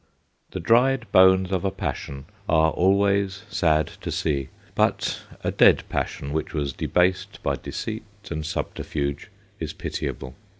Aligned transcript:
The 0.49 0.59
dried 0.59 1.11
bones 1.11 1.51
of 1.51 1.63
a 1.63 1.69
passion 1.69 2.25
are 2.49 2.71
always 2.71 3.43
sad 3.51 3.85
to 4.01 4.11
see, 4.11 4.49
but 4.73 5.21
a 5.43 5.51
dead 5.51 5.83
passion 5.89 6.33
which 6.33 6.55
was 6.55 6.73
debased 6.73 7.43
by 7.43 7.55
deceit 7.57 8.03
and 8.31 8.43
subterfuge 8.43 9.29
is 9.59 9.73
pitiable. 9.73 10.33